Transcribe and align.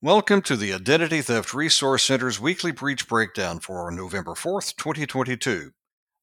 Welcome 0.00 0.42
to 0.42 0.54
the 0.54 0.72
Identity 0.72 1.22
Theft 1.22 1.52
Resource 1.52 2.04
Center's 2.04 2.38
weekly 2.38 2.70
breach 2.70 3.08
breakdown 3.08 3.58
for 3.58 3.90
November 3.90 4.34
4th, 4.34 4.76
2022. 4.76 5.72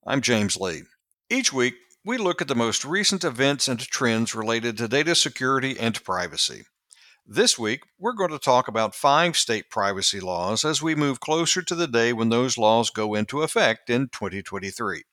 I'm 0.08 0.22
James 0.22 0.56
Lee. 0.56 0.84
Each 1.30 1.52
week, 1.52 1.74
we 2.06 2.18
look 2.18 2.42
at 2.42 2.48
the 2.48 2.56
most 2.56 2.86
recent 2.86 3.26
events 3.26 3.68
and 3.68 3.78
trends 3.78 4.34
related 4.34 4.78
to 4.78 4.88
data 4.88 5.14
security 5.14 5.78
and 5.78 6.02
privacy. 6.06 6.64
This 7.26 7.60
week, 7.60 7.82
we're 8.00 8.14
going 8.14 8.32
to 8.32 8.40
talk 8.40 8.70
about 8.70 8.96
five 8.96 9.36
state 9.36 9.70
privacy 9.70 10.22
laws 10.22 10.64
as 10.64 10.82
we 10.82 10.96
move 10.96 11.20
closer 11.20 11.62
to 11.62 11.76
the 11.76 11.86
day 11.86 12.14
when 12.14 12.30
those 12.30 12.58
laws 12.58 12.90
go 12.90 13.14
into 13.14 13.42
effect 13.42 13.90
in 13.90 14.08
2023. 14.08 15.04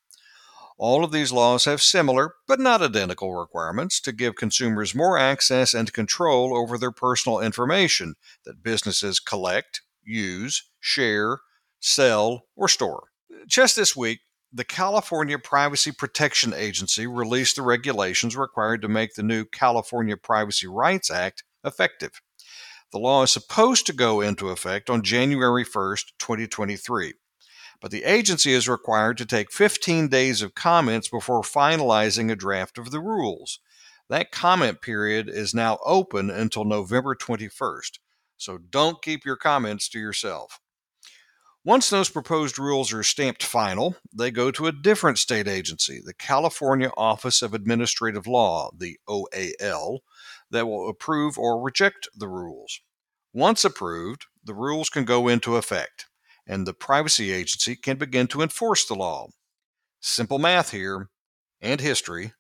All 0.79 1.05
of 1.05 1.13
these 1.13 1.33
laws 1.33 1.65
have 1.67 1.83
similar, 1.83 2.35
but 2.49 2.59
not 2.59 2.83
identical, 2.83 3.35
requirements 3.35 4.01
to 4.01 4.13
give 4.13 4.35
consumers 4.35 4.95
more 4.95 5.19
access 5.19 5.75
and 5.75 5.93
control 5.93 6.57
over 6.57 6.79
their 6.79 6.91
personal 6.91 7.41
information 7.41 8.15
that 8.45 8.63
businesses 8.63 9.21
collect, 9.21 9.83
use, 10.03 10.71
share, 10.81 11.41
sell, 11.81 12.47
or 12.57 12.69
store. 12.69 13.05
Just 13.47 13.77
this 13.77 13.95
week, 13.95 14.21
the 14.53 14.65
California 14.65 15.39
Privacy 15.39 15.93
Protection 15.93 16.53
Agency 16.55 17.07
released 17.07 17.57
the 17.57 17.63
regulations 17.63 18.37
required 18.37 18.83
to 18.83 18.89
make 18.89 19.15
the 19.15 19.23
new 19.23 19.45
California 19.45 20.17
Privacy 20.17 20.67
Rights 20.67 21.11
Act 21.11 21.45
effective. 21.65 22.21
The 22.93 22.99
law 22.99 23.23
is 23.23 23.31
supposed 23.31 23.87
to 23.87 23.95
go 23.95 24.21
into 24.21 24.51
effect 24.51 24.91
on 24.91 25.03
January 25.03 25.65
1st, 25.65 26.13
2023 26.19 27.15
but 27.83 27.91
the 27.91 28.05
agency 28.05 28.53
is 28.53 28.69
required 28.69 29.19
to 29.19 29.27
take 29.27 29.51
15 29.51 30.07
days 30.07 30.41
of 30.41 30.55
comments 30.55 31.09
before 31.09 31.43
finalizing 31.43 32.31
a 32.31 32.37
draft 32.37 32.79
of 32.79 32.93
the 32.93 33.01
rules. 33.01 33.59
That 34.09 34.31
comment 34.31 34.81
period 34.81 35.29
is 35.29 35.53
now 35.53 35.79
open 35.85 36.31
until 36.31 36.65
November 36.65 37.17
21st, 37.17 37.99
so 38.37 38.57
don't 38.57 39.03
keep 39.03 39.25
your 39.25 39.37
comments 39.37 39.89
to 39.91 39.99
yourself. 39.99 40.61
Once 41.65 41.91
those 41.91 42.09
proposed 42.09 42.59
rules 42.59 42.93
are 42.93 43.03
stamped 43.03 43.43
final, 43.43 43.97
they 44.13 44.31
go 44.31 44.53
to 44.53 44.67
a 44.67 44.73
different 44.73 45.19
state 45.19 45.49
agency, 45.49 46.01
the 46.05 46.15
California 46.15 46.91
Office 46.97 47.43
of 47.43 47.53
Administrative 47.53 48.27
Law, 48.29 48.71
the 48.77 48.97
OAL, 49.09 50.01
that 50.51 50.67
will 50.67 50.89
approve 50.89 51.37
or 51.37 51.61
reject 51.61 52.09
the 52.17 52.29
rules. 52.29 52.81
Once 53.33 53.65
approved, 53.65 54.27
the 54.45 54.55
rules 54.55 54.89
can 54.89 55.05
go 55.05 55.27
into 55.27 55.57
effect 55.57 56.07
and 56.47 56.67
the 56.67 56.75
privacy 56.75 57.33
agency 57.33 57.77
can 57.77 57.97
begin 57.97 58.27
to 58.29 58.43
enforce 58.43 58.87
the 58.87 58.95
law. 58.95 59.29
Simple 60.01 60.39
math 60.39 60.71
here 60.71 61.09
and 61.61 61.81
history 61.81 62.33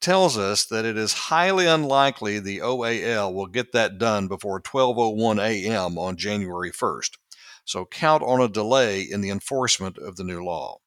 tells 0.00 0.36
us 0.36 0.64
that 0.66 0.84
it 0.84 0.96
is 0.96 1.12
highly 1.12 1.66
unlikely 1.66 2.38
the 2.38 2.58
OAL 2.58 3.32
will 3.32 3.46
get 3.46 3.72
that 3.72 3.98
done 3.98 4.28
before 4.28 4.60
12:01 4.60 5.40
a.m. 5.40 5.98
on 5.98 6.16
January 6.16 6.72
1st. 6.72 7.18
So 7.64 7.84
count 7.86 8.22
on 8.24 8.40
a 8.40 8.48
delay 8.48 9.02
in 9.02 9.20
the 9.20 9.30
enforcement 9.30 9.96
of 9.98 10.16
the 10.16 10.24
new 10.24 10.44
law. 10.44 10.78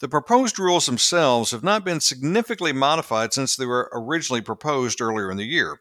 The 0.00 0.08
proposed 0.08 0.58
rules 0.58 0.86
themselves 0.86 1.52
have 1.52 1.62
not 1.62 1.84
been 1.84 2.00
significantly 2.00 2.72
modified 2.72 3.32
since 3.32 3.54
they 3.54 3.66
were 3.66 3.88
originally 3.92 4.40
proposed 4.40 5.00
earlier 5.00 5.30
in 5.30 5.36
the 5.36 5.44
year 5.44 5.78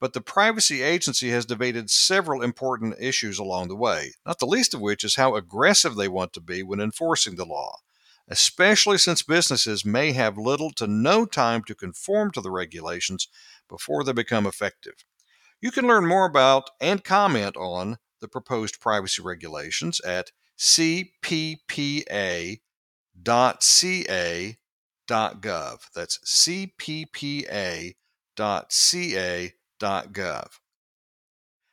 but 0.00 0.12
the 0.12 0.20
privacy 0.20 0.82
agency 0.82 1.30
has 1.30 1.46
debated 1.46 1.90
several 1.90 2.42
important 2.42 2.96
issues 3.00 3.38
along 3.38 3.68
the 3.68 3.76
way, 3.76 4.12
not 4.26 4.38
the 4.38 4.46
least 4.46 4.74
of 4.74 4.80
which 4.80 5.04
is 5.04 5.16
how 5.16 5.36
aggressive 5.36 5.94
they 5.94 6.08
want 6.08 6.32
to 6.32 6.40
be 6.40 6.62
when 6.62 6.80
enforcing 6.80 7.36
the 7.36 7.44
law, 7.44 7.78
especially 8.28 8.98
since 8.98 9.22
businesses 9.22 9.84
may 9.84 10.12
have 10.12 10.36
little 10.36 10.70
to 10.72 10.86
no 10.86 11.24
time 11.24 11.62
to 11.64 11.74
conform 11.74 12.30
to 12.32 12.40
the 12.40 12.50
regulations 12.50 13.28
before 13.68 14.04
they 14.04 14.12
become 14.12 14.46
effective. 14.46 15.04
You 15.60 15.70
can 15.70 15.86
learn 15.86 16.06
more 16.06 16.26
about 16.26 16.70
and 16.80 17.02
comment 17.02 17.56
on 17.56 17.98
the 18.20 18.28
proposed 18.28 18.80
privacy 18.80 19.22
regulations 19.22 20.00
at 20.00 20.30
cppa.ca.gov. 20.58 22.58
That's 25.94 26.18
cppa.ca.gov 26.24 27.94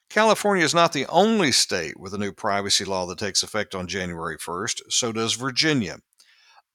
California 0.09 0.65
is 0.65 0.73
not 0.73 0.91
the 0.91 1.05
only 1.07 1.53
state 1.53 1.97
with 1.97 2.13
a 2.13 2.17
new 2.17 2.33
privacy 2.33 2.83
law 2.83 3.05
that 3.05 3.17
takes 3.17 3.43
effect 3.43 3.73
on 3.73 3.87
January 3.87 4.37
1st, 4.37 4.81
so 4.89 5.13
does 5.13 5.35
Virginia. 5.35 5.99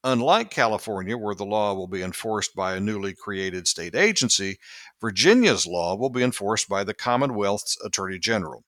Unlike 0.03 0.49
California, 0.49 1.17
where 1.17 1.35
the 1.35 1.45
law 1.45 1.73
will 1.73 1.87
be 1.87 2.01
enforced 2.01 2.55
by 2.55 2.75
a 2.75 2.79
newly 2.79 3.13
created 3.13 3.67
state 3.67 3.95
agency, 3.95 4.57
Virginia's 4.99 5.67
law 5.67 5.95
will 5.95 6.09
be 6.09 6.23
enforced 6.23 6.67
by 6.67 6.83
the 6.83 6.93
Commonwealth's 6.93 7.77
Attorney 7.85 8.17
General. 8.17 8.63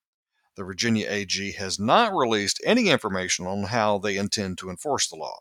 The 0.56 0.64
Virginia 0.64 1.08
AG 1.10 1.54
has 1.54 1.80
not 1.80 2.14
released 2.14 2.62
any 2.66 2.90
information 2.90 3.48
on 3.48 3.64
how 3.64 3.98
they 3.98 4.18
intend 4.18 4.58
to 4.60 4.70
enforce 4.70 5.08
the 5.08 5.16
law. 5.16 5.38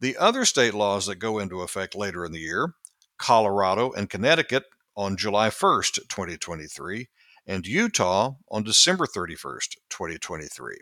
The 0.00 0.16
other 0.16 0.44
state 0.44 0.74
laws 0.74 1.06
that 1.06 1.16
go 1.16 1.38
into 1.38 1.62
effect 1.62 1.94
later 1.94 2.24
in 2.24 2.32
the 2.32 2.38
year 2.38 2.74
Colorado 3.18 3.90
and 3.90 4.08
Connecticut 4.08 4.64
on 4.98 5.16
July 5.16 5.48
1st, 5.48 6.08
2023, 6.08 7.08
and 7.46 7.64
Utah 7.64 8.32
on 8.50 8.64
December 8.64 9.06
31st, 9.06 9.76
2023. 9.88 10.76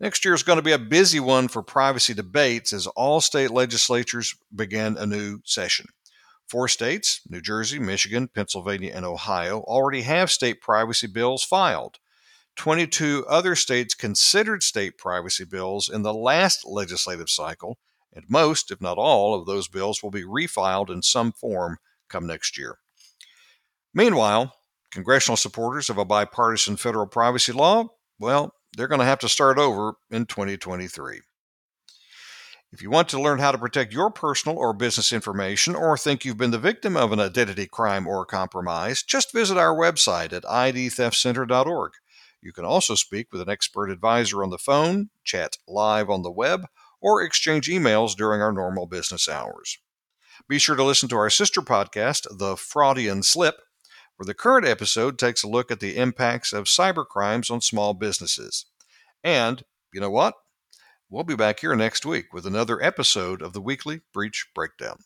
Next 0.00 0.24
year 0.24 0.34
is 0.34 0.42
going 0.42 0.58
to 0.58 0.62
be 0.62 0.72
a 0.72 0.78
busy 0.78 1.20
one 1.20 1.46
for 1.46 1.62
privacy 1.62 2.14
debates 2.14 2.72
as 2.72 2.88
all 2.88 3.20
state 3.20 3.52
legislatures 3.52 4.34
begin 4.54 4.96
a 4.98 5.06
new 5.06 5.38
session. 5.44 5.86
Four 6.48 6.66
states, 6.66 7.20
New 7.28 7.40
Jersey, 7.40 7.78
Michigan, 7.78 8.26
Pennsylvania, 8.26 8.92
and 8.92 9.04
Ohio, 9.04 9.60
already 9.60 10.02
have 10.02 10.32
state 10.32 10.60
privacy 10.60 11.06
bills 11.06 11.44
filed. 11.44 11.98
22 12.56 13.24
other 13.28 13.54
states 13.54 13.94
considered 13.94 14.64
state 14.64 14.98
privacy 14.98 15.44
bills 15.44 15.88
in 15.88 16.02
the 16.02 16.14
last 16.14 16.66
legislative 16.66 17.30
cycle, 17.30 17.78
and 18.12 18.24
most, 18.28 18.72
if 18.72 18.80
not 18.80 18.98
all, 18.98 19.32
of 19.38 19.46
those 19.46 19.68
bills 19.68 20.02
will 20.02 20.10
be 20.10 20.24
refiled 20.24 20.90
in 20.90 21.02
some 21.02 21.30
form 21.30 21.78
come 22.08 22.26
next 22.26 22.58
year. 22.58 22.78
Meanwhile, 23.94 24.54
congressional 24.90 25.36
supporters 25.36 25.90
of 25.90 25.98
a 25.98 26.04
bipartisan 26.04 26.76
federal 26.76 27.06
privacy 27.06 27.52
law, 27.52 27.88
well, 28.18 28.52
they're 28.76 28.88
going 28.88 29.00
to 29.00 29.06
have 29.06 29.20
to 29.20 29.28
start 29.28 29.58
over 29.58 29.94
in 30.10 30.26
2023. 30.26 31.20
If 32.70 32.82
you 32.82 32.90
want 32.90 33.08
to 33.08 33.20
learn 33.20 33.38
how 33.38 33.50
to 33.50 33.58
protect 33.58 33.94
your 33.94 34.10
personal 34.10 34.58
or 34.58 34.74
business 34.74 35.10
information 35.10 35.74
or 35.74 35.96
think 35.96 36.24
you've 36.24 36.36
been 36.36 36.50
the 36.50 36.58
victim 36.58 36.98
of 36.98 37.12
an 37.12 37.20
identity 37.20 37.66
crime 37.66 38.06
or 38.06 38.26
compromise, 38.26 39.02
just 39.02 39.32
visit 39.32 39.56
our 39.56 39.74
website 39.74 40.34
at 40.34 40.42
idtheftcenter.org. 40.42 41.92
You 42.42 42.52
can 42.52 42.66
also 42.66 42.94
speak 42.94 43.32
with 43.32 43.40
an 43.40 43.48
expert 43.48 43.90
advisor 43.90 44.42
on 44.42 44.50
the 44.50 44.58
phone, 44.58 45.08
chat 45.24 45.56
live 45.66 46.10
on 46.10 46.22
the 46.22 46.30
web, 46.30 46.66
or 47.00 47.22
exchange 47.22 47.68
emails 47.68 48.14
during 48.14 48.42
our 48.42 48.52
normal 48.52 48.86
business 48.86 49.28
hours. 49.28 49.78
Be 50.46 50.58
sure 50.58 50.76
to 50.76 50.84
listen 50.84 51.08
to 51.08 51.16
our 51.16 51.30
sister 51.30 51.62
podcast, 51.62 52.26
The 52.38 52.54
Fraudian 52.54 53.22
Slip, 53.24 53.56
where 54.18 54.26
the 54.26 54.34
current 54.34 54.66
episode 54.66 55.18
takes 55.18 55.42
a 55.42 55.48
look 55.48 55.70
at 55.70 55.80
the 55.80 55.96
impacts 55.96 56.52
of 56.52 56.64
cybercrimes 56.64 57.50
on 57.50 57.60
small 57.60 57.94
businesses. 57.94 58.66
And 59.22 59.62
you 59.94 60.00
know 60.00 60.10
what? 60.10 60.34
We'll 61.08 61.24
be 61.24 61.36
back 61.36 61.60
here 61.60 61.74
next 61.74 62.04
week 62.04 62.34
with 62.34 62.44
another 62.44 62.82
episode 62.82 63.40
of 63.40 63.52
the 63.52 63.62
weekly 63.62 64.02
Breach 64.12 64.48
Breakdown. 64.54 64.98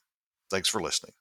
Thanks 0.51 0.69
for 0.69 0.83
listening. 0.83 1.13